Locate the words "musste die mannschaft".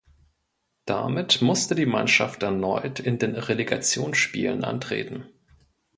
1.43-2.41